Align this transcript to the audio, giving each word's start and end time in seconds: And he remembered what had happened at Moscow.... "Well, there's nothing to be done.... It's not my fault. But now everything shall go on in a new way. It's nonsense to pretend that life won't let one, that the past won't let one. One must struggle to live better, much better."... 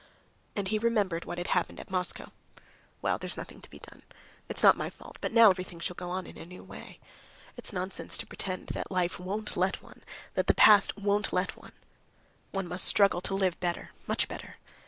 And 0.55 0.69
he 0.69 0.79
remembered 0.79 1.25
what 1.25 1.37
had 1.37 1.49
happened 1.49 1.79
at 1.79 1.91
Moscow.... 1.91 2.31
"Well, 3.03 3.19
there's 3.19 3.37
nothing 3.37 3.61
to 3.61 3.69
be 3.69 3.77
done.... 3.77 4.01
It's 4.49 4.63
not 4.63 4.75
my 4.75 4.89
fault. 4.89 5.19
But 5.21 5.31
now 5.31 5.51
everything 5.51 5.79
shall 5.79 5.93
go 5.93 6.09
on 6.09 6.25
in 6.25 6.39
a 6.39 6.45
new 6.47 6.63
way. 6.63 6.99
It's 7.55 7.71
nonsense 7.71 8.17
to 8.17 8.25
pretend 8.25 8.69
that 8.69 8.89
life 8.89 9.19
won't 9.19 9.55
let 9.55 9.83
one, 9.83 10.01
that 10.33 10.47
the 10.47 10.55
past 10.55 10.97
won't 10.97 11.31
let 11.31 11.55
one. 11.55 11.73
One 12.49 12.67
must 12.67 12.85
struggle 12.85 13.21
to 13.21 13.35
live 13.35 13.59
better, 13.59 13.91
much 14.07 14.27
better."... 14.27 14.57